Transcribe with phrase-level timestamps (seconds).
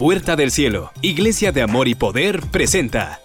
[0.00, 3.20] Puerta del Cielo, Iglesia de Amor y Poder presenta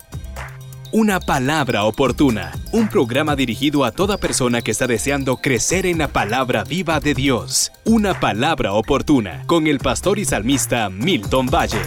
[0.91, 6.09] Una Palabra Oportuna, un programa dirigido a toda persona que está deseando crecer en la
[6.09, 7.71] palabra viva de Dios.
[7.85, 11.81] Una Palabra Oportuna, con el pastor y salmista Milton Valle.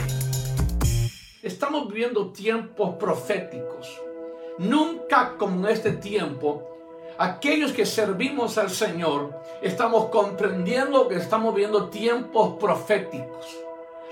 [1.42, 4.00] Estamos viviendo tiempos proféticos.
[4.56, 6.66] Nunca como en este tiempo
[7.18, 13.67] aquellos que servimos al Señor estamos comprendiendo que estamos viviendo tiempos proféticos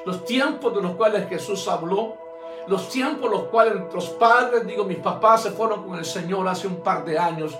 [0.07, 2.15] los tiempos de los cuales Jesús habló,
[2.69, 6.69] los tiempos los cuales nuestros padres, digo, mis papás se fueron con el Señor hace
[6.69, 7.59] un par de años,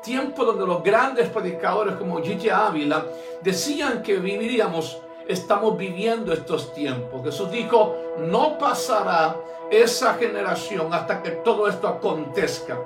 [0.00, 3.04] tiempos donde los grandes predicadores como Gigi Ávila
[3.42, 7.24] decían que viviríamos, estamos viviendo estos tiempos.
[7.24, 9.34] Jesús dijo, no pasará
[9.68, 12.78] esa generación hasta que todo esto acontezca.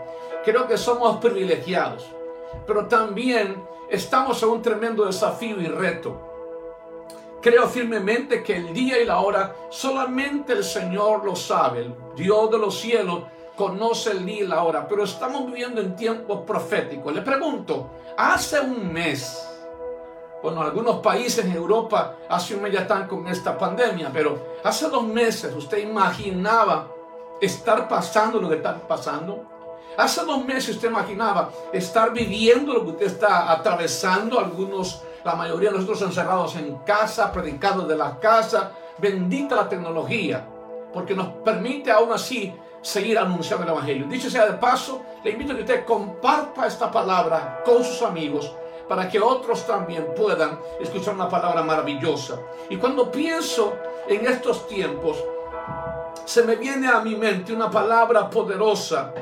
[0.46, 2.06] Creo que somos privilegiados,
[2.66, 6.33] pero también estamos en un tremendo desafío y reto.
[7.44, 11.80] Creo firmemente que el día y la hora solamente el Señor lo sabe.
[11.82, 14.88] El Dios de los cielos conoce el día y la hora.
[14.88, 17.14] Pero estamos viviendo en tiempos proféticos.
[17.14, 19.46] Le pregunto, hace un mes,
[20.42, 24.88] bueno, algunos países en Europa hace un mes ya están con esta pandemia, pero hace
[24.88, 26.88] dos meses usted imaginaba
[27.42, 29.44] estar pasando lo que está pasando.
[29.98, 35.70] Hace dos meses usted imaginaba estar viviendo lo que usted está atravesando, algunos la mayoría
[35.70, 38.72] de nosotros encerrados en casa, predicados de la casa.
[38.98, 40.46] Bendita la tecnología,
[40.92, 44.06] porque nos permite aún así seguir anunciando el Evangelio.
[44.06, 48.54] Dicho sea de paso, le invito a que usted comparta esta palabra con sus amigos
[48.88, 52.38] para que otros también puedan escuchar una palabra maravillosa.
[52.68, 53.74] Y cuando pienso
[54.06, 55.16] en estos tiempos,
[56.26, 59.12] se me viene a mi mente una palabra poderosa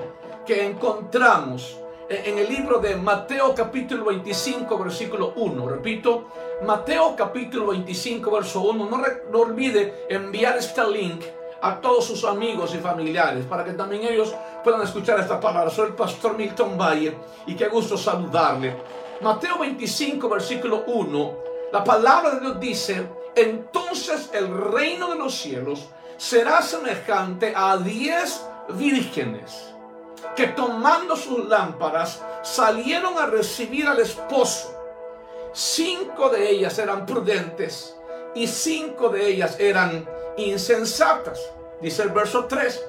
[0.44, 1.81] que encontramos
[2.12, 5.68] en el libro de Mateo capítulo 25, versículo 1.
[5.68, 6.26] Repito,
[6.62, 8.90] Mateo capítulo 25, verso 1.
[8.90, 11.22] No, no olvide enviar este link
[11.62, 15.70] a todos sus amigos y familiares para que también ellos puedan escuchar esta palabra.
[15.70, 18.76] Soy el pastor Milton Valle y qué gusto saludarle.
[19.22, 21.34] Mateo 25, versículo 1.
[21.72, 28.44] La palabra de Dios dice, entonces el reino de los cielos será semejante a diez
[28.68, 29.71] vírgenes
[30.36, 34.78] que tomando sus lámparas salieron a recibir al esposo.
[35.52, 37.96] Cinco de ellas eran prudentes
[38.34, 41.40] y cinco de ellas eran insensatas.
[41.80, 42.82] Dice el verso 3.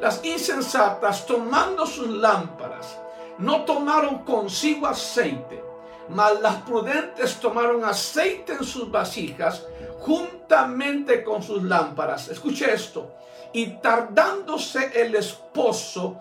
[0.00, 2.98] Las insensatas tomando sus lámparas
[3.38, 5.62] no tomaron consigo aceite,
[6.08, 9.64] mas las prudentes tomaron aceite en sus vasijas
[10.00, 12.28] juntamente con sus lámparas.
[12.28, 13.12] Escuche esto.
[13.52, 16.20] Y tardándose el esposo,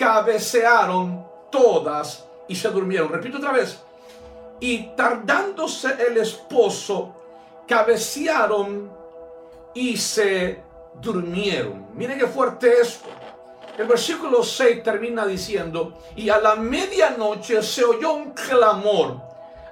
[0.00, 3.10] cabecearon todas y se durmieron.
[3.10, 3.78] Repito otra vez.
[4.58, 7.14] Y tardándose el esposo,
[7.68, 8.90] cabecearon
[9.74, 10.62] y se
[10.94, 11.88] durmieron.
[11.94, 13.10] Miren qué fuerte esto.
[13.76, 19.20] El versículo 6 termina diciendo, y a la medianoche se oyó un clamor.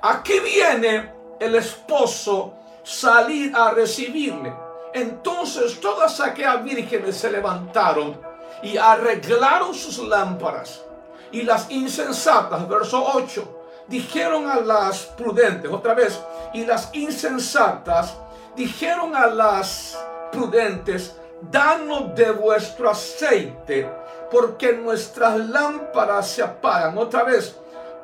[0.03, 2.53] Aquí viene el esposo
[2.83, 4.53] salir a recibirle.
[4.93, 8.28] Entonces todas aquellas vírgenes se levantaron
[8.63, 10.83] y arreglaron sus lámparas.
[11.31, 16.21] Y las insensatas, verso 8, dijeron a las prudentes, otra vez,
[16.53, 18.17] y las insensatas
[18.57, 19.99] dijeron a las
[20.33, 23.91] prudentes, danos de vuestro aceite,
[24.31, 26.99] porque nuestras lámparas se apagan.
[26.99, 27.57] Otra vez,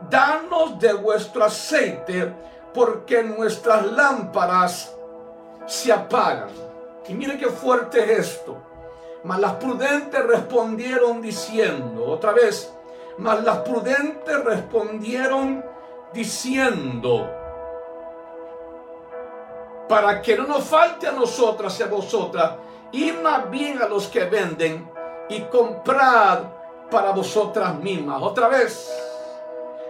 [0.09, 2.33] danos de vuestro aceite,
[2.73, 4.93] porque nuestras lámparas
[5.67, 6.49] se apagan.
[7.09, 8.74] Y mire qué fuerte es esto.
[9.25, 12.73] Mas las prudentes respondieron diciendo, otra vez,
[13.17, 15.65] mas las prudentes respondieron
[16.13, 17.31] diciendo,
[19.89, 22.53] para que no nos falte a nosotras y a vosotras,
[22.93, 24.89] y más bien a los que venden
[25.29, 26.41] y comprad
[26.91, 28.21] para vosotras mismas.
[28.23, 28.93] Otra vez,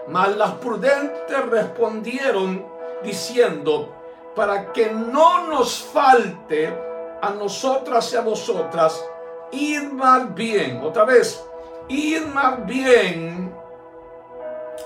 [0.08, 2.64] mas las prudentes respondieron
[3.02, 3.88] diciendo,
[4.36, 6.72] para que no nos falte
[7.20, 9.04] a nosotras y a vosotras,
[9.54, 11.44] ir más bien, otra vez,
[11.88, 13.54] ir más bien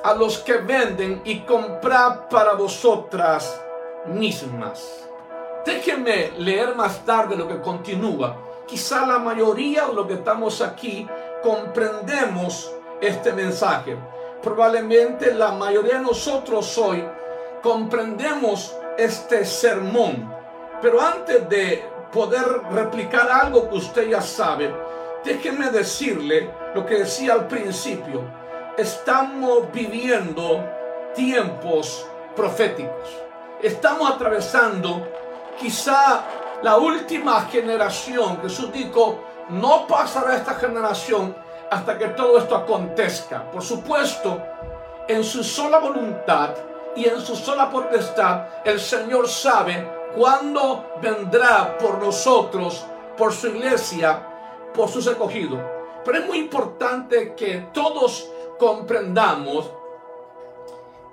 [0.02, 3.60] a los que venden y comprar para vosotras
[4.06, 5.08] mismas.
[5.64, 8.36] Déjenme leer más tarde lo que continúa.
[8.66, 11.06] Quizá la mayoría de los que estamos aquí
[11.42, 13.96] comprendemos este mensaje.
[14.42, 17.04] Probablemente la mayoría de nosotros hoy
[17.62, 20.32] comprendemos este sermón.
[20.80, 24.74] Pero antes de poder replicar algo que usted ya sabe,
[25.24, 28.22] déjeme decirle lo que decía al principio.
[28.76, 30.64] Estamos viviendo
[31.14, 32.06] tiempos
[32.36, 33.08] proféticos.
[33.60, 35.06] Estamos atravesando
[35.58, 36.24] quizá
[36.62, 38.40] la última generación.
[38.42, 41.34] Jesús dijo, no pasará esta generación
[41.70, 43.50] hasta que todo esto acontezca.
[43.50, 44.40] Por supuesto,
[45.08, 46.50] en su sola voluntad
[46.94, 52.84] y en su sola potestad, el Señor sabe cuándo vendrá por nosotros,
[53.16, 54.26] por su iglesia,
[54.74, 55.60] por sus escogidos.
[56.04, 59.70] Pero es muy importante que todos comprendamos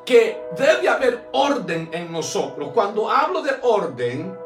[0.05, 2.69] que debe haber orden en nosotros.
[2.73, 4.37] Cuando hablo de orden,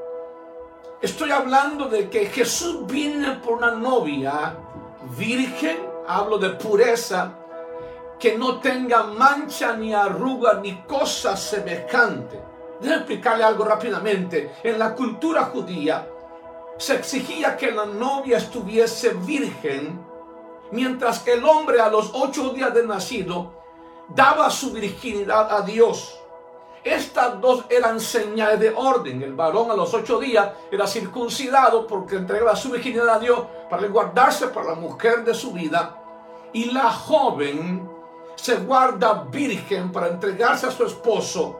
[1.01, 4.55] estoy hablando de que Jesús viene por una novia
[5.17, 7.33] virgen, hablo de pureza,
[8.17, 12.48] que no tenga mancha ni arruga ni cosa semejante.
[12.79, 14.55] Déjame explicarle algo rápidamente.
[14.63, 16.07] En la cultura judía
[16.77, 19.99] se exigía que la novia estuviese virgen,
[20.71, 23.53] mientras que el hombre a los ocho días de nacido
[24.07, 26.15] daba su virginidad a Dios.
[26.81, 29.21] Estas dos eran señales de orden.
[29.21, 33.85] El varón a los ocho días era circuncidado porque entregaba su virginidad a Dios para
[33.87, 35.97] guardarse para la mujer de su vida.
[36.53, 37.87] Y la joven
[38.35, 41.59] se guarda virgen para entregarse a su esposo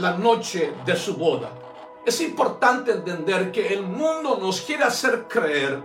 [0.00, 1.50] la noche de su boda.
[2.04, 5.82] Es importante entender que el mundo nos quiere hacer creer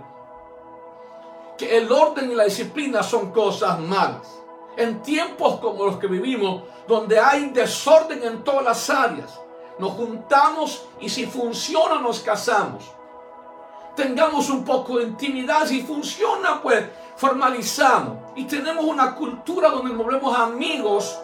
[1.56, 4.36] que el orden y la disciplina son cosas malas
[4.76, 9.40] en tiempos como los que vivimos, donde hay desorden en todas las áreas.
[9.78, 12.84] Nos juntamos y si funciona nos casamos.
[13.94, 16.84] Tengamos un poco de intimidad, si funciona pues
[17.16, 18.18] formalizamos.
[18.36, 21.18] Y tenemos una cultura donde nos volvemos amigos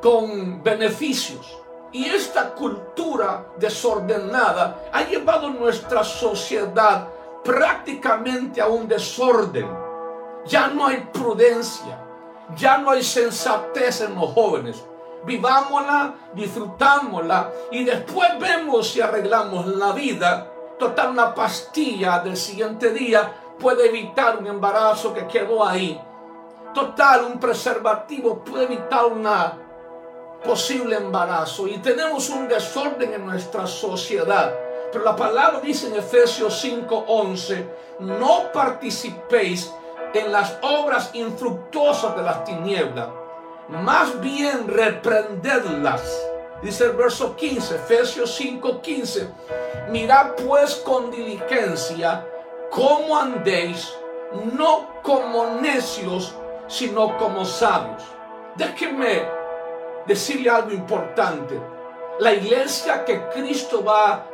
[0.00, 1.58] con beneficios.
[1.92, 7.08] Y esta cultura desordenada ha llevado nuestra sociedad
[7.42, 9.68] prácticamente a un desorden.
[10.46, 12.06] Ya no hay prudencia
[12.54, 14.84] ya no hay sensatez en los jóvenes.
[15.24, 20.52] Vivámosla, disfrutámosla y después vemos si arreglamos la vida.
[20.78, 26.00] Total, una pastilla del siguiente día puede evitar un embarazo que quedó ahí.
[26.72, 29.26] Total, un preservativo puede evitar un
[30.46, 31.66] posible embarazo.
[31.66, 34.54] Y tenemos un desorden en nuestra sociedad.
[34.92, 37.66] Pero la palabra dice en Efesios 5:11,
[37.98, 39.72] no participéis
[40.14, 43.08] en las obras infructuosas de las tinieblas,
[43.68, 46.02] más bien reprendedlas.
[46.62, 49.28] Dice el verso 15, Efesios 5, 15.
[49.90, 52.26] Mirad pues con diligencia
[52.70, 53.92] cómo andéis,
[54.54, 56.34] no como necios,
[56.66, 58.02] sino como sabios.
[58.56, 59.35] Déjenme
[60.06, 61.60] decirle algo importante.
[62.20, 64.26] La iglesia que Cristo va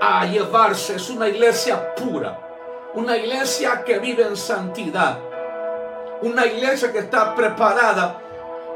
[0.00, 2.50] a llevarse es una iglesia pura
[2.94, 5.18] una iglesia que vive en santidad.
[6.22, 8.20] Una iglesia que está preparada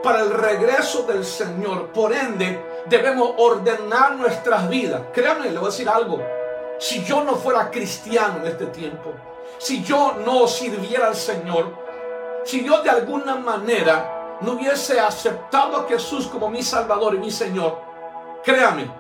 [0.03, 1.89] para el regreso del Señor.
[1.89, 5.03] Por ende, debemos ordenar nuestras vidas.
[5.13, 6.23] Créanme, le voy a decir algo.
[6.79, 9.13] Si yo no fuera cristiano en este tiempo,
[9.59, 11.73] si yo no sirviera al Señor,
[12.45, 17.31] si yo de alguna manera no hubiese aceptado a Jesús como mi Salvador y mi
[17.31, 17.81] Señor,
[18.43, 18.91] créame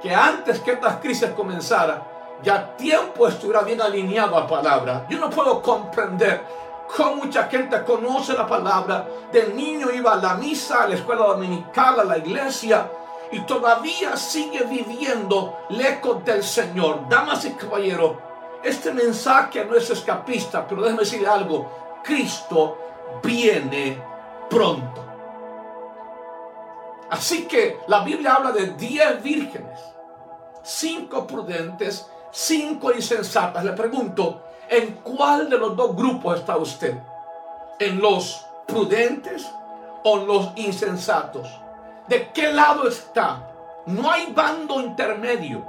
[0.00, 2.02] que antes que estas crisis comenzaran,
[2.42, 5.06] ya tiempo estuviera bien alineado a la palabra.
[5.08, 6.42] Yo no puedo comprender
[6.94, 9.06] cómo mucha gente conoce la palabra.
[9.32, 12.88] De niño iba a la misa, a la escuela dominical, a la iglesia
[13.32, 17.08] y todavía sigue viviendo lejos del Señor.
[17.08, 18.12] Damas y caballeros,
[18.62, 22.00] este mensaje no es escapista, pero déjeme decir algo.
[22.02, 22.78] Cristo
[23.22, 24.00] viene
[24.48, 25.04] pronto.
[27.10, 29.78] Así que la Biblia habla de diez vírgenes,
[30.62, 33.64] cinco prudentes cinco insensatas.
[33.64, 36.94] Le pregunto, ¿en cuál de los dos grupos está usted?
[37.78, 39.50] ¿En los prudentes
[40.04, 41.48] o los insensatos?
[42.06, 43.48] ¿De qué lado está?
[43.86, 45.64] No hay bando intermedio.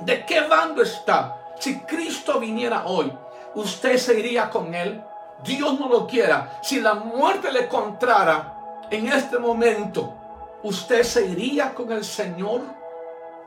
[0.00, 1.36] ¿De qué bando está?
[1.58, 3.12] Si Cristo viniera hoy,
[3.54, 5.02] ¿usted se iría con él?
[5.44, 6.58] Dios no lo quiera.
[6.62, 10.14] Si la muerte le encontrara en este momento,
[10.62, 12.62] ¿usted se iría con el Señor?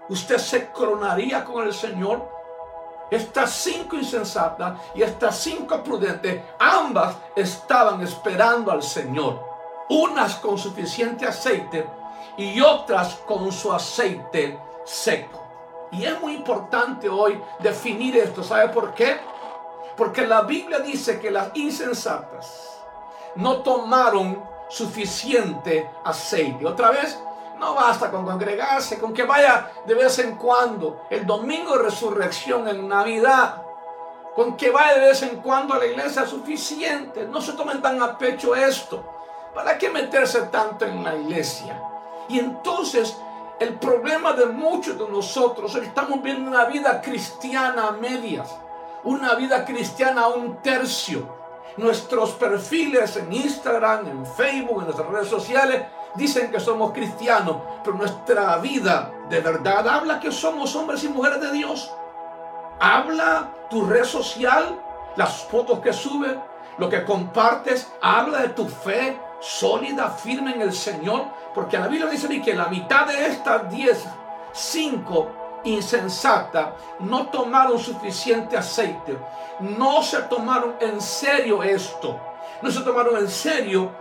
[0.09, 2.37] usted se coronaría con el Señor.
[3.09, 9.47] Estas cinco insensatas y estas cinco prudentes, ambas estaban esperando al Señor.
[9.89, 11.87] Unas con suficiente aceite
[12.37, 15.43] y otras con su aceite seco.
[15.91, 18.43] Y es muy importante hoy definir esto.
[18.43, 19.19] ¿Sabe por qué?
[19.99, 22.81] Porque la Biblia dice que las insensatas
[23.35, 26.65] no tomaron suficiente aceite.
[26.65, 27.19] Otra vez,
[27.59, 32.67] no basta con congregarse, con que vaya de vez en cuando, el domingo de resurrección,
[32.69, 33.61] en Navidad,
[34.35, 37.25] con que vaya de vez en cuando a la iglesia es suficiente.
[37.25, 39.03] No se tomen tan a pecho esto.
[39.53, 41.77] ¿Para qué meterse tanto en la iglesia?
[42.29, 43.17] Y entonces
[43.59, 48.55] El problema de muchos de nosotros, estamos viendo una vida cristiana a medias,
[49.03, 51.37] una vida cristiana a un tercio.
[51.77, 55.83] Nuestros perfiles en Instagram, en Facebook, en nuestras redes sociales,
[56.15, 61.39] dicen que somos cristianos, pero nuestra vida de verdad habla que somos hombres y mujeres
[61.39, 61.91] de Dios.
[62.79, 64.79] Habla tu red social,
[65.15, 66.35] las fotos que subes,
[66.77, 72.09] lo que compartes, habla de tu fe sólida, firme en el Señor, porque la Biblia
[72.09, 74.05] dice que la mitad de estas 10,
[74.51, 79.17] 5 insensata no tomaron suficiente aceite,
[79.59, 82.19] no se tomaron en serio esto,
[82.61, 83.91] no se tomaron en serio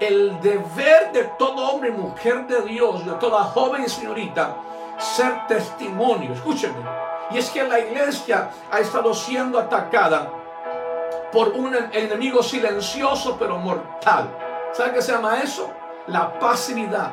[0.00, 4.56] el deber de todo hombre y mujer de Dios, de toda joven y señorita,
[4.98, 6.32] ser testimonio.
[6.32, 6.74] Escúcheme.
[7.30, 10.30] Y es que la iglesia ha estado siendo atacada
[11.32, 14.28] por un enemigo silencioso pero mortal.
[14.72, 15.70] ¿Sabe qué se llama eso?
[16.06, 17.12] La pasividad.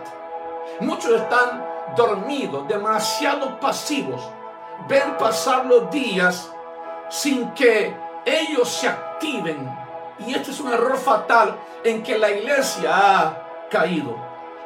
[0.79, 4.21] Muchos están dormidos, demasiado pasivos.
[4.87, 6.51] Ven pasar los días
[7.09, 7.95] sin que
[8.25, 9.69] ellos se activen.
[10.19, 14.15] Y este es un error fatal en que la iglesia ha caído.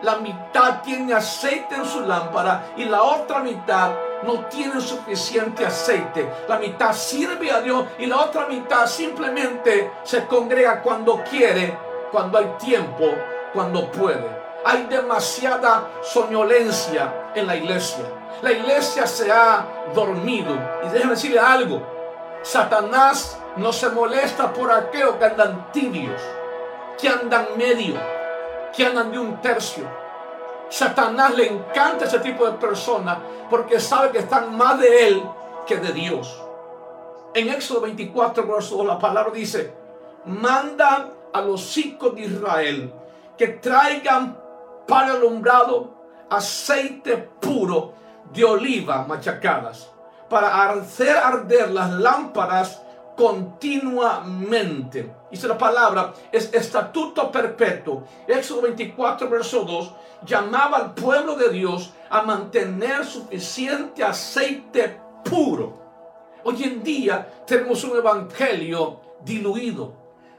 [0.02, 3.92] La mitad tiene aceite en su lámpara y la otra mitad
[4.24, 6.30] no tiene suficiente aceite.
[6.48, 11.78] La mitad sirve a Dios y la otra mitad simplemente se congrega cuando quiere,
[12.12, 13.06] cuando hay tiempo,
[13.54, 14.45] cuando puede.
[14.68, 18.04] Hay demasiada soñolencia en la iglesia.
[18.42, 20.58] La iglesia se ha dormido.
[20.84, 21.84] Y déjenme decirle algo.
[22.42, 26.20] Satanás no se molesta por aquellos que andan tibios,
[27.00, 27.94] que andan medio,
[28.76, 29.88] que andan de un tercio.
[30.68, 33.20] Satanás le encanta ese tipo de personas
[33.52, 35.24] porque sabe que están más de él
[35.68, 36.42] que de Dios.
[37.36, 39.76] En Éxodo 24, verso 2, la palabra dice,
[40.26, 42.92] manda a los hijos de Israel
[43.38, 44.45] que traigan
[44.88, 45.96] para alumbrado
[46.30, 47.94] aceite puro
[48.34, 49.96] de oliva machacadas
[50.30, 52.82] para hacer arder las lámparas
[53.16, 55.14] continuamente.
[55.32, 58.04] Dice la palabra, es estatuto perpetuo.
[58.28, 59.92] Éxodo 24, verso 2,
[60.26, 65.86] llamaba al pueblo de Dios a mantener suficiente aceite puro.
[66.44, 69.94] Hoy en día tenemos un evangelio diluido,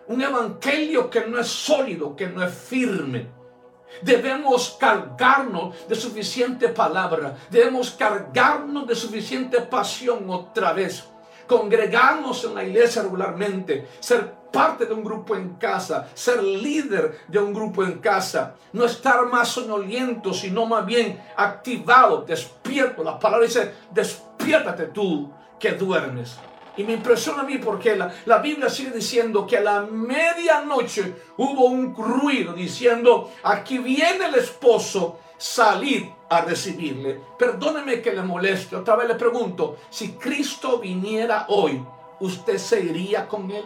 [0.08, 3.35] un evangelio que no es sólido, que no es firme.
[4.02, 7.36] Debemos cargarnos de suficiente palabra.
[7.50, 11.04] Debemos cargarnos de suficiente pasión otra vez.
[11.46, 13.88] Congregarnos en la iglesia regularmente.
[14.00, 16.08] Ser parte de un grupo en casa.
[16.14, 18.54] Ser líder de un grupo en casa.
[18.72, 23.04] No estar más soñoliento, sino más bien activado, despierto.
[23.04, 26.36] La palabra dice, despiértate tú que duermes.
[26.76, 31.66] Y me impresiona a mí porque la, Biblia sigue diciendo que a la medianoche hubo
[31.66, 37.20] un ruido diciendo, aquí viene el esposo, salir a recibirle.
[37.38, 38.76] Perdóneme que le moleste.
[38.76, 41.82] Otra vez le pregunto, si Cristo viniera hoy,
[42.20, 43.64] ¿usted se iría con él?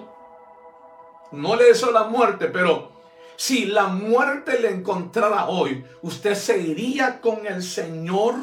[1.32, 2.90] No le deseo la muerte, pero
[3.36, 8.34] si la muerte le encontrara hoy, ¿usted se iría con el Señor?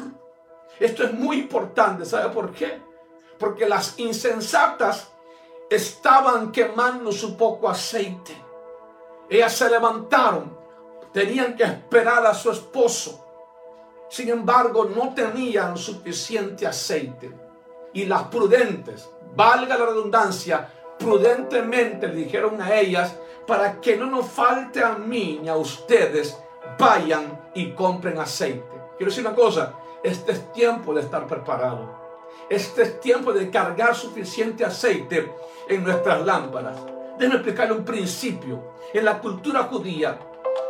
[0.80, 2.87] Esto es muy importante, ¿sabe por qué?
[3.38, 5.08] Porque las insensatas
[5.70, 8.36] estaban quemando su poco aceite.
[9.28, 10.56] Ellas se levantaron,
[11.12, 13.24] tenían que esperar a su esposo.
[14.08, 17.30] Sin embargo, no tenían suficiente aceite.
[17.92, 23.14] Y las prudentes, valga la redundancia, prudentemente dijeron a ellas,
[23.46, 26.38] para que no nos falte a mí ni a ustedes,
[26.78, 28.66] vayan y compren aceite.
[28.96, 31.97] Quiero decir una cosa, este es tiempo de estar preparado.
[32.48, 35.34] Este es tiempo de cargar suficiente aceite
[35.68, 36.76] en nuestras lámparas.
[37.18, 38.72] Déjenme explicarle un principio.
[38.94, 40.18] En la cultura judía,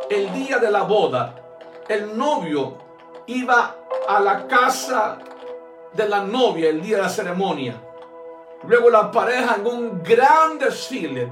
[0.09, 1.35] el día de la boda,
[1.87, 2.77] el novio
[3.27, 3.75] iba
[4.07, 5.19] a la casa
[5.93, 7.81] de la novia el día de la ceremonia.
[8.67, 11.31] Luego la pareja en un gran desfile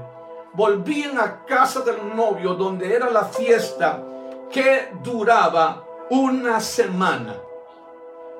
[0.54, 4.02] volvían a casa del novio donde era la fiesta
[4.50, 7.36] que duraba una semana.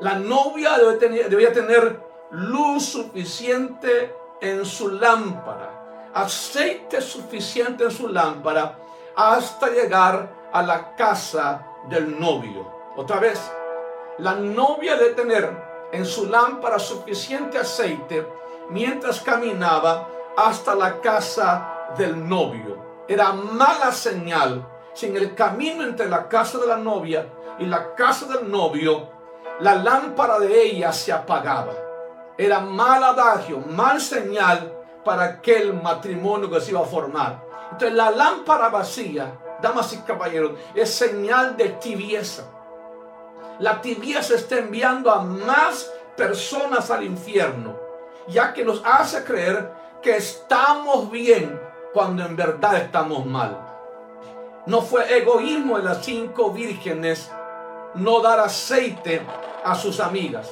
[0.00, 2.00] La novia debía tener
[2.30, 8.78] luz suficiente en su lámpara, aceite suficiente en su lámpara
[9.16, 12.92] hasta llegar a la casa del novio.
[12.96, 13.40] Otra vez,
[14.18, 18.24] la novia debe tener en su lámpara suficiente aceite
[18.70, 23.04] mientras caminaba hasta la casa del novio.
[23.08, 24.64] Era mala señal
[24.94, 27.26] si en el camino entre la casa de la novia
[27.58, 29.17] y la casa del novio
[29.60, 31.74] la lámpara de ella se apagaba.
[32.36, 34.72] Era mal adagio, mal señal
[35.04, 37.44] para aquel matrimonio que se iba a formar.
[37.72, 42.44] Entonces la lámpara vacía, damas y caballeros, es señal de tibieza.
[43.58, 47.76] la tibieza está enviando a más personas al infierno,
[48.28, 51.60] ya que nos hace creer que estamos bien
[51.92, 53.58] cuando en verdad estamos mal.
[54.66, 57.30] No fue egoísmo de las cinco vírgenes
[57.98, 59.22] no dar aceite
[59.64, 60.48] a sus amigas.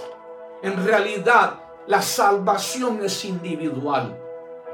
[0.63, 1.55] En realidad,
[1.87, 4.17] la salvación es individual.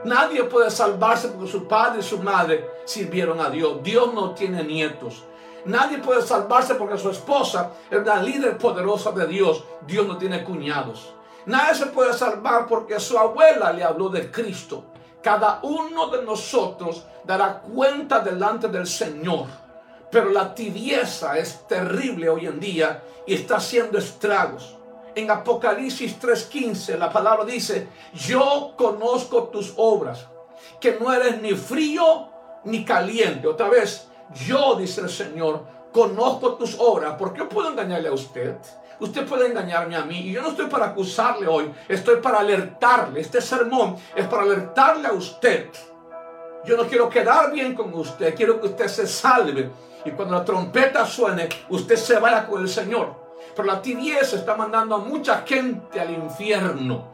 [0.04, 3.82] Nadie puede salvarse porque su padre y su madre sirvieron a Dios.
[3.82, 5.22] Dios no tiene nietos.
[5.64, 9.62] Nadie puede salvarse porque su esposa es la líder poderosa de Dios.
[9.86, 11.14] Dios no tiene cuñados.
[11.46, 14.84] Nadie se puede salvar porque su abuela le habló de Cristo.
[15.22, 19.46] Cada uno de nosotros dará cuenta delante del Señor.
[20.12, 24.76] Pero la tibieza es terrible hoy en día y está haciendo estragos.
[25.14, 30.28] En Apocalipsis 3:15 la palabra dice, yo conozco tus obras,
[30.78, 32.28] que no eres ni frío
[32.64, 33.48] ni caliente.
[33.48, 34.06] Otra vez,
[34.46, 37.14] yo, dice el Señor, conozco tus obras.
[37.14, 38.56] ¿Por qué puedo engañarle a usted?
[39.00, 40.20] Usted puede engañarme a mí.
[40.20, 41.72] Y yo no estoy para acusarle hoy.
[41.88, 43.20] Estoy para alertarle.
[43.20, 45.70] Este sermón es para alertarle a usted.
[46.64, 48.34] Yo no quiero quedar bien con usted.
[48.34, 49.70] Quiero que usted se salve.
[50.04, 53.14] Y cuando la trompeta suene, usted se vaya con el Señor.
[53.54, 57.10] Pero la tibieza está mandando a mucha gente al infierno.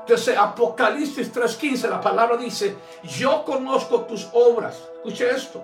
[0.00, 4.88] Entonces, Apocalipsis 3:15, la palabra dice, yo conozco tus obras.
[4.96, 5.62] Escuche esto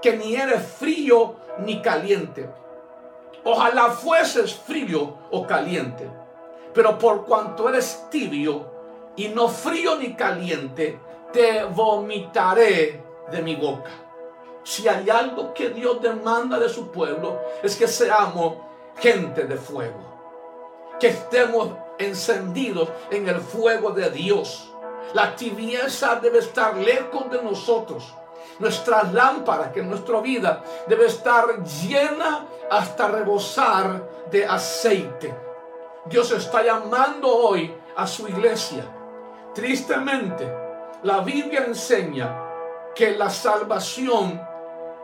[0.00, 2.48] que ni eres frío ni caliente.
[3.44, 6.08] Ojalá fueses frío o caliente,
[6.74, 8.70] pero por cuanto eres tibio
[9.16, 11.00] y no frío ni caliente,
[11.32, 13.90] te vomitaré de mi boca.
[14.62, 18.56] Si hay algo que Dios demanda de su pueblo, es que seamos
[18.98, 24.72] gente de fuego, que estemos encendidos en el fuego de Dios.
[25.14, 28.14] La tibieza debe estar lejos de nosotros
[28.60, 35.34] nuestras lámparas, que nuestra vida debe estar llena hasta rebosar de aceite.
[36.04, 38.84] Dios está llamando hoy a su iglesia.
[39.54, 40.52] Tristemente,
[41.02, 42.36] la Biblia enseña
[42.94, 44.40] que la salvación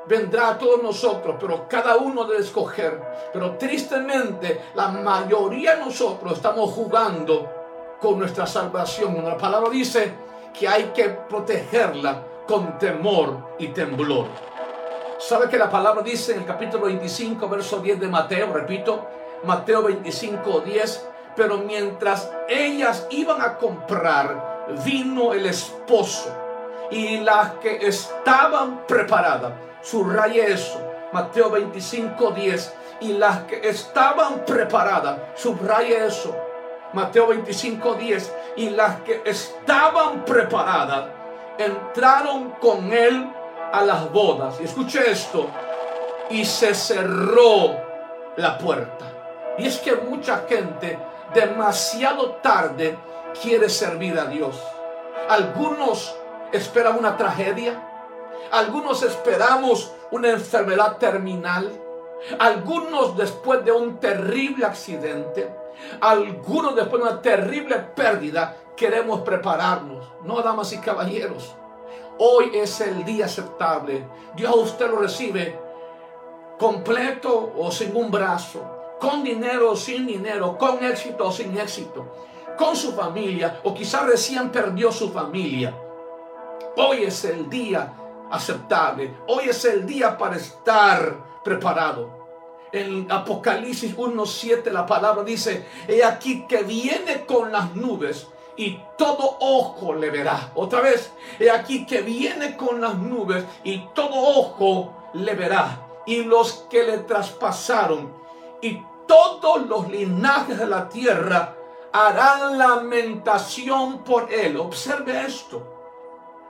[0.07, 3.01] vendrá a todos nosotros, pero cada uno debe escoger.
[3.33, 9.25] Pero tristemente, la mayoría de nosotros estamos jugando con nuestra salvación.
[9.25, 10.13] La palabra dice
[10.59, 14.27] que hay que protegerla con temor y temblor.
[15.19, 18.53] ¿Sabe que la palabra dice en el capítulo 25, verso 10 de Mateo?
[18.53, 19.07] Repito,
[19.45, 21.09] Mateo 25, 10.
[21.35, 26.31] Pero mientras ellas iban a comprar, vino el esposo.
[26.91, 29.53] Y las que estaban preparadas,
[29.91, 30.81] subraye eso,
[31.13, 32.75] Mateo 25, 10.
[33.01, 36.35] Y las que estaban preparadas, subraye eso,
[36.93, 38.35] Mateo 25, 10.
[38.57, 41.07] Y las que estaban preparadas,
[41.59, 43.31] entraron con él
[43.73, 44.57] a las bodas.
[44.61, 45.49] Y escuche esto.
[46.31, 47.77] Y se cerró
[48.37, 49.05] la puerta.
[49.59, 50.99] Y es que mucha gente
[51.35, 52.97] demasiado tarde
[53.41, 54.61] quiere servir a Dios.
[55.29, 56.17] Algunos
[56.53, 57.96] esperan una tragedia.
[58.51, 61.71] Algunos esperamos una enfermedad terminal.
[62.39, 65.51] Algunos después de un terrible accidente.
[66.01, 70.07] Algunos después de una terrible pérdida queremos prepararnos.
[70.25, 71.55] No, damas y caballeros.
[72.19, 74.07] Hoy es el día aceptable.
[74.35, 75.59] Dios usted lo recibe
[76.59, 82.07] completo o sin un brazo, con dinero o sin dinero, con éxito o sin éxito,
[82.57, 85.75] con su familia o quizás recién perdió su familia.
[86.77, 87.93] Hoy es el día
[88.31, 89.17] aceptable.
[89.29, 92.27] Hoy es el día para estar preparado.
[92.73, 99.37] En Apocalipsis 1.7 la palabra dice, he aquí que viene con las nubes y todo
[99.41, 100.53] ojo le verá.
[100.55, 105.83] Otra vez, he aquí que viene con las nubes y todo ojo le verá.
[106.07, 108.13] Y los que le traspasaron
[108.61, 111.55] y todos los linajes de la tierra
[111.93, 114.57] harán lamentación por él.
[114.57, 115.76] Observe esto.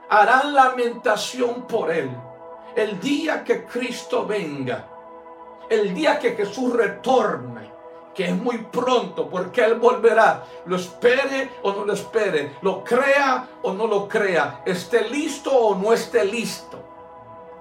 [0.09, 2.09] Harán lamentación por él.
[2.75, 4.87] El día que Cristo venga,
[5.69, 7.71] el día que Jesús retorne,
[8.17, 10.43] que es muy pronto porque Él volverá.
[10.65, 15.75] Lo espere o no lo espere, lo crea o no lo crea, esté listo o
[15.75, 16.79] no esté listo.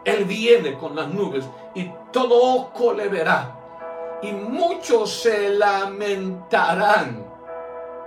[0.03, 3.55] Él viene con las nubes y todo ojo le verá.
[4.23, 7.27] Y muchos se lamentarán.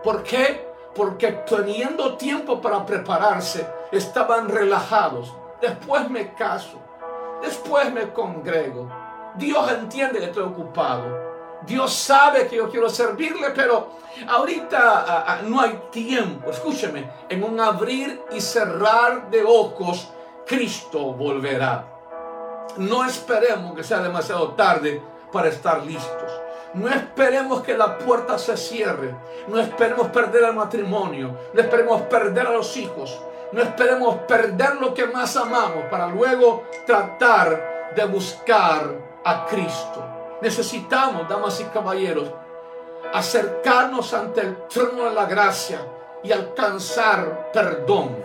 [0.04, 0.68] ¿Por qué?
[0.96, 5.34] Porque teniendo tiempo para prepararse, estaban relajados.
[5.62, 6.80] Después me caso,
[7.42, 8.90] después me congrego.
[9.36, 11.30] Dios entiende que estoy ocupado.
[11.66, 13.90] Dios sabe que yo quiero servirle, pero
[14.28, 16.50] ahorita no hay tiempo.
[16.50, 20.10] Escúcheme, en un abrir y cerrar de ojos,
[20.48, 21.86] Cristo volverá.
[22.78, 26.32] No esperemos que sea demasiado tarde para estar listos.
[26.74, 29.14] No esperemos que la puerta se cierre.
[29.48, 31.36] No esperemos perder el matrimonio.
[31.54, 33.20] No esperemos perder a los hijos.
[33.52, 40.06] No esperemos perder lo que más amamos para luego tratar de buscar a Cristo.
[40.42, 42.30] Necesitamos, damas y caballeros,
[43.12, 45.80] acercarnos ante el trono de la gracia
[46.22, 48.16] y alcanzar perdón.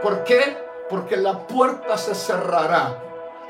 [0.00, 0.56] ¿Por qué?
[0.88, 2.98] Porque la puerta se cerrará.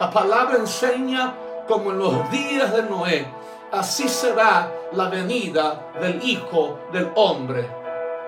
[0.01, 1.35] La palabra enseña
[1.68, 3.27] como en los días de Noé,
[3.70, 7.81] así será la venida del Hijo del Hombre.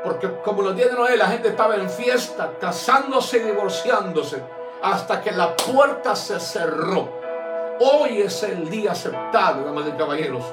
[0.04, 4.42] Porque como los días de Noé la gente estaba en fiesta, casándose y divorciándose,
[4.82, 7.08] hasta que la puerta se cerró.
[7.80, 10.44] Hoy es el día aceptable, damas y caballeros.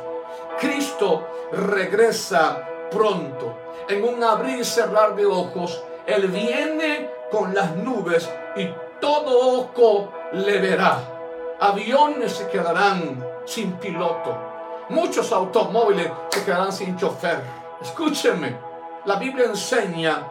[0.57, 3.57] Cristo regresa pronto.
[3.89, 8.69] En un abrir y cerrar de ojos, Él viene con las nubes y
[9.01, 10.97] todo ojo le verá.
[11.59, 14.35] Aviones se quedarán sin piloto.
[14.89, 17.41] Muchos automóviles se quedarán sin chofer.
[17.81, 18.70] Escúchenme,
[19.05, 20.27] la Biblia enseña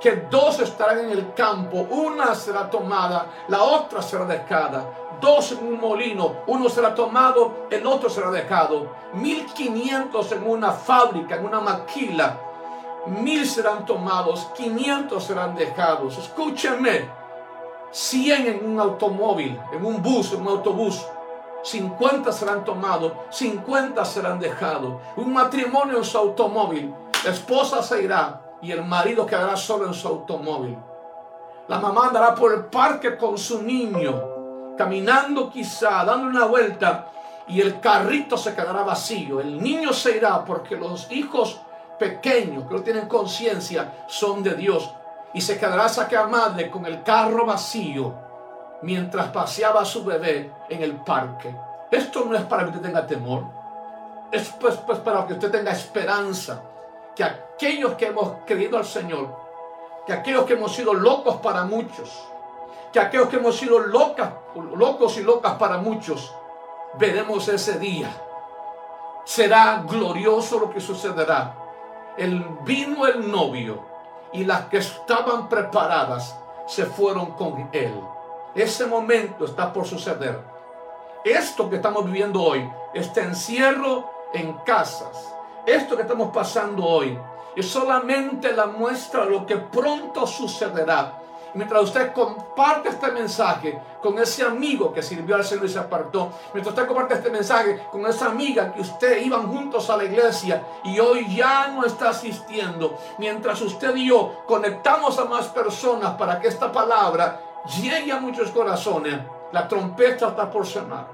[0.00, 4.84] que dos estarán en el campo, una será tomada, la otra será dejada.
[5.20, 8.94] Dos en un molino, uno será tomado, el otro será dejado.
[9.14, 12.38] Mil quinientos en una fábrica, en una maquila.
[13.06, 16.18] Mil serán tomados, quinientos serán dejados.
[16.18, 17.08] Escúchenme,
[17.90, 21.04] 100 en un automóvil, en un bus, en un autobús.
[21.62, 25.00] 50 serán tomados, 50 serán dejados.
[25.16, 26.94] Un matrimonio en su automóvil.
[27.24, 30.76] La esposa se irá y el marido quedará solo en su automóvil.
[31.66, 37.10] La mamá andará por el parque con su niño, caminando quizá, dando una vuelta
[37.46, 39.40] y el carrito se quedará vacío.
[39.40, 41.60] El niño se irá porque los hijos
[41.98, 44.94] pequeños que no tienen conciencia son de Dios
[45.34, 48.27] y se quedará saca madre con el carro vacío
[48.82, 51.54] mientras paseaba su bebé en el parque.
[51.90, 53.44] Esto no es para que usted tenga temor,
[54.30, 56.62] es pues, pues para que usted tenga esperanza
[57.14, 59.34] que aquellos que hemos creído al Señor,
[60.06, 62.28] que aquellos que hemos sido locos para muchos,
[62.92, 66.34] que aquellos que hemos sido locas, locos y locas para muchos,
[66.94, 68.10] veremos ese día.
[69.24, 71.54] Será glorioso lo que sucederá.
[72.16, 73.84] El vino el novio
[74.32, 78.00] y las que estaban preparadas se fueron con él.
[78.58, 80.36] Ese momento está por suceder.
[81.24, 85.32] Esto que estamos viviendo hoy, este encierro en casas,
[85.64, 87.16] esto que estamos pasando hoy,
[87.54, 91.18] es solamente la muestra de lo que pronto sucederá
[91.54, 96.30] Mientras usted comparte este mensaje con ese amigo que sirvió al Señor y se apartó.
[96.52, 100.62] Mientras usted comparte este mensaje con esa amiga que usted iban juntos a la iglesia
[100.84, 102.98] y hoy ya no está asistiendo.
[103.18, 108.50] Mientras usted y yo conectamos a más personas para que esta palabra llegue a muchos
[108.50, 109.18] corazones.
[109.52, 111.06] La trompeta está por sonar.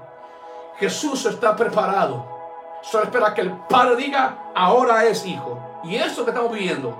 [0.77, 2.25] Jesús está preparado.
[2.81, 5.57] Solo espera que el Padre diga, ahora es hijo.
[5.83, 6.95] Y eso que estamos viviendo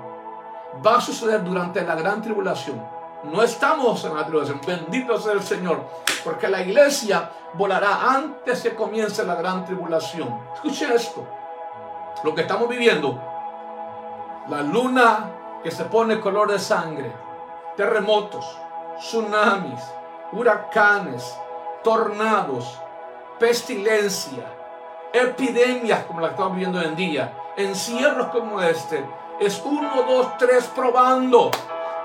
[0.84, 2.82] va a suceder durante la gran tribulación.
[3.24, 4.60] No estamos en la tribulación.
[4.66, 5.84] Bendito sea el Señor.
[6.24, 10.40] Porque la iglesia volará antes que comience la gran tribulación.
[10.54, 11.26] Escuchen esto.
[12.24, 13.20] Lo que estamos viviendo.
[14.48, 15.30] La luna
[15.62, 17.12] que se pone color de sangre.
[17.76, 18.58] Terremotos.
[18.98, 19.82] Tsunamis.
[20.32, 21.36] Huracanes.
[21.82, 22.80] Tornados.
[23.38, 24.44] Pestilencia.
[25.12, 27.32] Epidemias como la que estamos viviendo hoy en día.
[27.56, 29.04] Encierros como este.
[29.40, 31.50] Es uno, dos, tres probando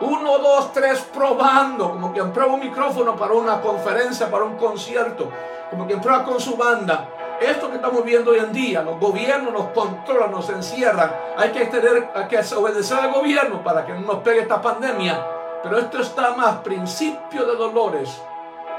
[0.01, 5.29] uno, dos, tres, probando, como quien prueba un micrófono para una conferencia, para un concierto,
[5.69, 7.07] como quien prueba con su banda.
[7.39, 11.11] Esto que estamos viendo hoy en día, los gobiernos nos controlan, nos encierran.
[11.37, 15.23] Hay que, tener, hay que obedecer al gobierno para que no nos pegue esta pandemia.
[15.63, 18.21] Pero esto está más principio de dolores.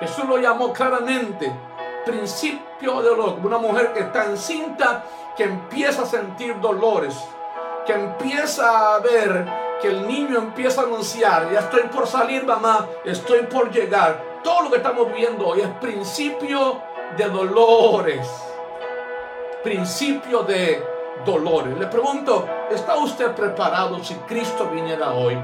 [0.01, 1.53] Jesús lo llamó claramente
[2.05, 3.39] principio de dolor.
[3.43, 5.05] Una mujer que está encinta,
[5.37, 7.17] que empieza a sentir dolores,
[7.87, 9.47] que empieza a ver
[9.81, 14.41] que el niño empieza a anunciar, ya estoy por salir mamá, estoy por llegar.
[14.45, 16.81] Todo lo que estamos viendo hoy es principio
[17.17, 18.29] de dolores.
[19.63, 20.85] Principio de
[21.25, 21.79] dolores.
[21.79, 25.39] Le pregunto, ¿está usted preparado si Cristo viniera hoy?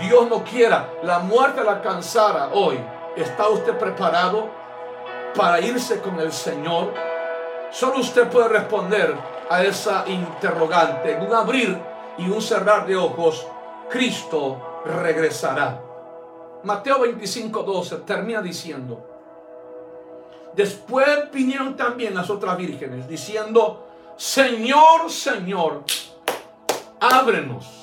[0.00, 2.78] Dios no quiera, la muerte la alcanzara hoy.
[3.16, 4.48] ¿Está usted preparado
[5.36, 6.92] para irse con el Señor?
[7.70, 9.14] Solo usted puede responder
[9.48, 11.78] a esa interrogante en un abrir
[12.18, 13.46] y un cerrar de ojos,
[13.90, 15.80] Cristo regresará.
[16.62, 19.04] Mateo 25, 12 termina diciendo,
[20.54, 25.82] después vinieron también las otras vírgenes diciendo, Señor, Señor,
[27.00, 27.73] ábrenos.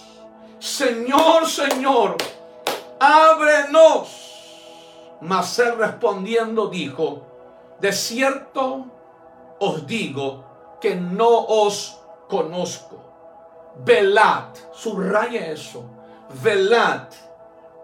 [0.61, 2.17] Señor, Señor,
[2.99, 5.17] ábrenos.
[5.21, 7.23] Mas él respondiendo dijo,
[7.79, 8.85] de cierto
[9.59, 13.73] os digo que no os conozco.
[13.83, 15.83] Velad, subraya eso.
[16.43, 17.07] Velad,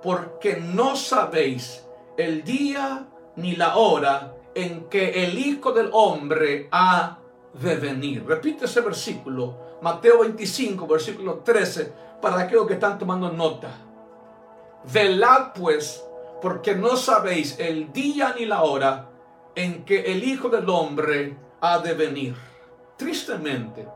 [0.04, 1.84] porque no sabéis
[2.16, 7.18] el día ni la hora en que el Hijo del Hombre ha
[7.54, 8.24] de venir.
[8.24, 13.70] Repite ese versículo, Mateo 25, versículo 13, para aquellos que están tomando nota.
[14.92, 16.04] Velad pues,
[16.42, 19.10] porque no sabéis el día ni la hora
[19.56, 22.36] en que el Hijo del Hombre ha de venir.
[22.96, 23.88] Tristemente,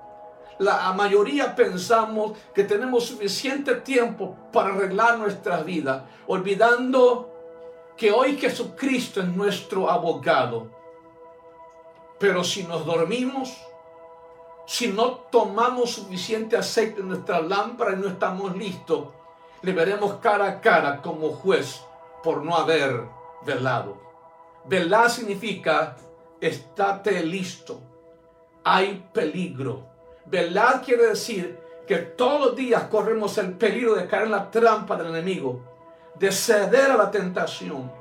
[0.60, 7.32] la mayoría pensamos que tenemos suficiente tiempo para arreglar nuestra vida, olvidando
[7.98, 10.70] que hoy Jesucristo es nuestro abogado.
[12.20, 13.56] Pero si nos dormimos,
[14.72, 19.10] si no tomamos suficiente aceite en nuestra lámpara y no estamos listos,
[19.64, 21.82] le veremos cara a cara como juez
[22.24, 23.04] por no haber
[23.46, 23.98] velado.
[24.64, 25.98] Velar significa
[26.40, 27.82] estate listo.
[28.64, 29.90] Hay peligro.
[30.28, 34.96] Velar quiere decir que todos los días corremos el peligro de caer en la trampa
[34.96, 35.66] del enemigo
[36.18, 37.92] de ceder a la tentación,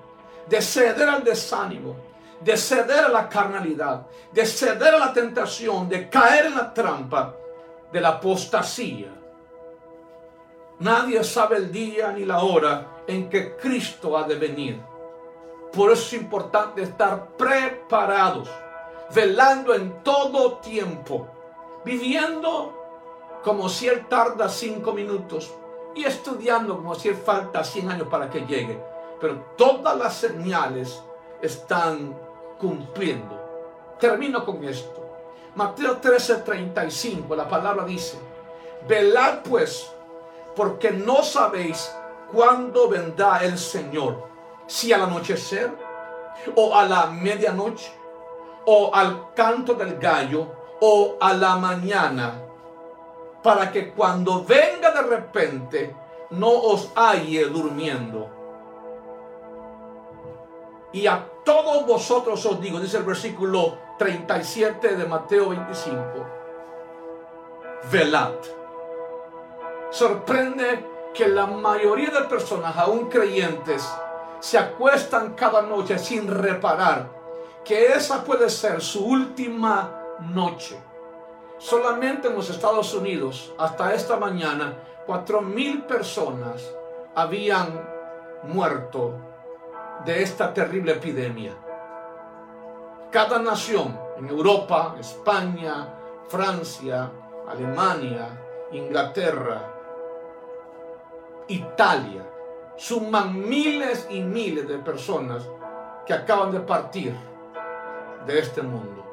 [0.48, 1.96] de ceder al desánimo,
[2.40, 7.34] de ceder a la carnalidad, de ceder a la tentación, de caer en la trampa
[7.92, 9.08] de la apostasía.
[10.78, 14.80] Nadie sabe el día ni la hora en que Cristo ha de venir.
[15.72, 18.48] Por eso es importante estar preparados,
[19.14, 21.28] velando en todo tiempo,
[21.84, 22.76] viviendo
[23.44, 25.52] como si Él tarda cinco minutos,
[25.94, 28.80] y estudiando como si falta 100 años para que llegue.
[29.20, 31.02] Pero todas las señales
[31.42, 32.16] están
[32.60, 33.96] cumpliendo.
[33.98, 35.00] Termino con esto.
[35.54, 38.18] Mateo 13:35, la palabra dice,
[38.86, 39.90] velad pues,
[40.54, 41.92] porque no sabéis
[42.32, 44.28] cuándo vendrá el Señor,
[44.66, 45.70] si al anochecer,
[46.54, 47.92] o a la medianoche,
[48.66, 50.46] o al canto del gallo,
[50.80, 52.46] o a la mañana
[53.42, 55.96] para que cuando venga de repente
[56.30, 58.28] no os halle durmiendo.
[60.92, 66.02] Y a todos vosotros os digo, dice el versículo 37 de Mateo 25,
[67.90, 68.32] velad.
[69.90, 73.88] Sorprende que la mayoría de personas, aún creyentes,
[74.40, 77.08] se acuestan cada noche sin reparar
[77.64, 80.80] que esa puede ser su última noche
[81.60, 86.74] Solamente en los Estados Unidos, hasta esta mañana, cuatro mil personas
[87.14, 87.86] habían
[88.44, 89.12] muerto
[90.04, 91.52] de esta terrible epidemia.
[93.10, 95.88] Cada nación, en Europa, España,
[96.28, 97.10] Francia,
[97.48, 98.28] Alemania,
[98.72, 99.62] Inglaterra,
[101.48, 102.24] Italia,
[102.76, 105.46] suman miles y miles de personas
[106.06, 107.14] que acaban de partir
[108.26, 109.04] de este mundo.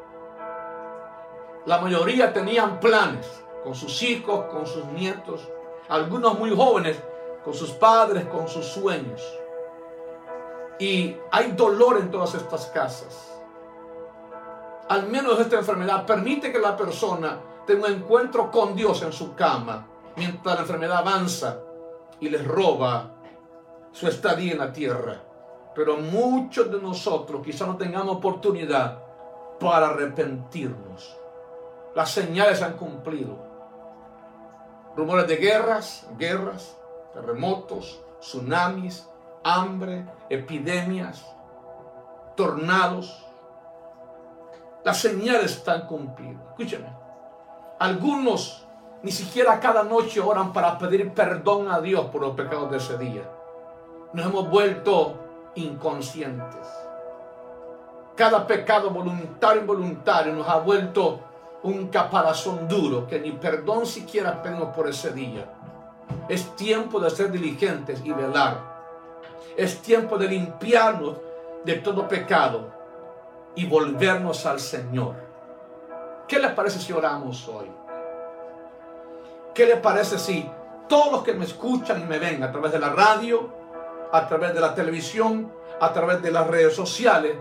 [1.65, 5.49] La mayoría tenían planes con sus hijos, con sus nietos,
[5.89, 6.97] algunos muy jóvenes,
[7.43, 9.21] con sus padres, con sus sueños.
[10.79, 13.33] Y hay dolor en todas estas casas.
[14.89, 19.35] Al menos esta enfermedad permite que la persona tenga un encuentro con Dios en su
[19.35, 19.85] cama,
[20.15, 21.59] mientras la enfermedad avanza
[22.19, 23.11] y les roba
[23.91, 25.21] su estadía en la tierra.
[25.75, 28.99] Pero muchos de nosotros quizá no tengamos oportunidad
[29.59, 31.17] para arrepentirnos.
[31.95, 33.37] Las señales han cumplido.
[34.95, 36.77] Rumores de guerras, guerras,
[37.13, 39.07] terremotos, tsunamis,
[39.47, 41.25] hambre, epidemias,
[42.35, 43.25] tornados.
[44.83, 46.43] Las señales están cumplidas.
[46.49, 46.87] Escúcheme.
[47.79, 48.67] Algunos
[49.03, 52.97] ni siquiera cada noche oran para pedir perdón a Dios por los pecados de ese
[52.97, 53.29] día.
[54.13, 55.15] Nos hemos vuelto
[55.55, 56.67] inconscientes.
[58.15, 61.19] Cada pecado voluntario e involuntario nos ha vuelto
[61.63, 65.53] un caparazón duro, que ni perdón siquiera pedimos por ese día.
[66.27, 68.66] Es tiempo de ser diligentes y velar.
[69.57, 71.17] Es tiempo de limpiarnos
[71.65, 72.71] de todo pecado
[73.55, 75.15] y volvernos al Señor.
[76.27, 77.65] ¿Qué les parece si oramos hoy?
[79.55, 80.47] ¿Qué les parece si
[80.87, 83.49] todos los que me escuchan y me ven a través de la radio,
[84.11, 87.35] a través de la televisión, a través de las redes sociales,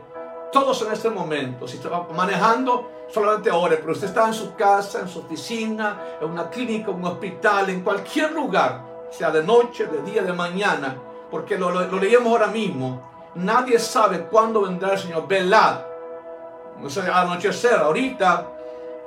[0.50, 5.00] todos en este momento, si está manejando, solamente ore, pero usted está en su casa,
[5.00, 9.86] en su oficina, en una clínica, en un hospital, en cualquier lugar, sea de noche,
[9.86, 10.96] de día, de mañana,
[11.30, 13.30] porque lo, lo, leíamos ahora mismo.
[13.34, 15.26] Nadie sabe cuándo vendrá el Señor.
[15.28, 15.80] Velad.
[16.78, 18.46] No sé, anochecer, ahorita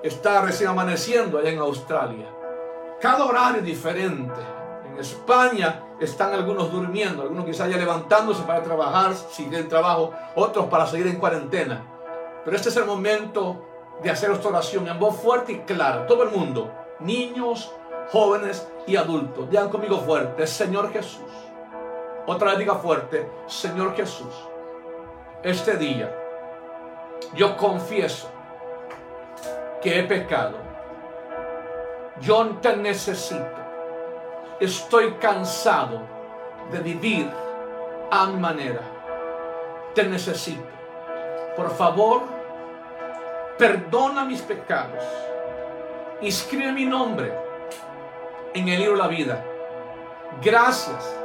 [0.01, 2.27] está recién amaneciendo allá en Australia.
[2.99, 4.41] Cada horario es diferente.
[4.89, 10.65] En España están algunos durmiendo, algunos quizás ya levantándose para trabajar, seguir el trabajo, otros
[10.65, 11.83] para seguir en cuarentena.
[12.43, 13.65] Pero este es el momento
[14.01, 16.07] de hacer esta oración en voz fuerte y clara.
[16.07, 17.71] Todo el mundo, niños,
[18.11, 21.21] jóvenes y adultos, digan conmigo fuerte, Señor Jesús.
[22.25, 24.33] Otra vez diga fuerte, Señor Jesús.
[25.43, 26.13] Este día
[27.33, 28.29] yo confieso
[29.81, 30.57] que he pecado.
[32.21, 33.59] Yo te necesito.
[34.59, 36.01] Estoy cansado
[36.71, 37.29] de vivir
[38.11, 38.81] a mi manera.
[39.95, 40.63] Te necesito.
[41.55, 42.23] Por favor,
[43.57, 45.03] perdona mis pecados.
[46.21, 47.33] Inscribe mi nombre
[48.53, 49.45] en el libro de la vida.
[50.41, 51.18] Gracias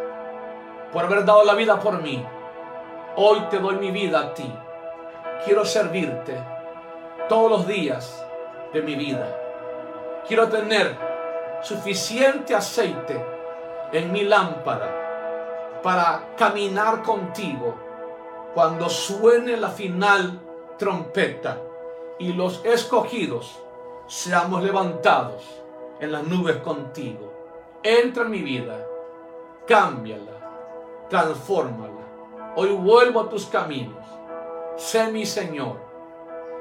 [0.94, 2.24] por haber dado la vida por mí.
[3.16, 4.50] Hoy te doy mi vida a ti.
[5.44, 6.40] Quiero servirte
[7.28, 8.24] todos los días
[8.72, 9.26] de mi vida.
[10.28, 10.96] Quiero tener
[11.62, 13.22] suficiente aceite
[13.92, 17.74] en mi lámpara para caminar contigo
[18.54, 20.40] cuando suene la final
[20.78, 21.58] trompeta
[22.20, 23.60] y los escogidos
[24.06, 25.44] seamos levantados
[25.98, 27.32] en las nubes contigo.
[27.82, 28.86] Entra en mi vida,
[29.66, 30.33] cámbiala,
[31.08, 32.52] transfórmala.
[32.56, 33.96] Hoy vuelvo a tus caminos.
[34.76, 35.78] Sé mi Señor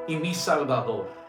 [0.08, 1.24] y mi Salvador.